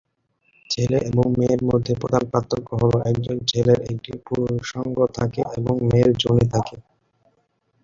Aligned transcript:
ছেলে 0.69 0.97
এবং 1.09 1.25
মেয়ের 1.37 1.61
মধ্যে 1.69 1.93
প্রধান 2.01 2.23
পার্থক্য 2.31 2.69
হল 2.81 2.93
একজন 3.11 3.37
ছেলের 3.49 3.79
একটি 3.91 4.11
পুরুষাঙ্গ 4.25 4.97
থাকে 5.17 5.41
এবং 5.57 5.75
মেয়ের 5.89 6.11
যোনি 6.23 6.45
থাকে। 6.53 6.75